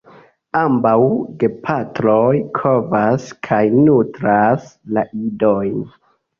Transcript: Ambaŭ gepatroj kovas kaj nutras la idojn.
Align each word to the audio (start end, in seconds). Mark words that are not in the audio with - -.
Ambaŭ 0.61 0.93
gepatroj 1.43 2.33
kovas 2.61 3.29
kaj 3.51 3.61
nutras 3.77 4.69
la 4.99 5.09
idojn. 5.31 5.81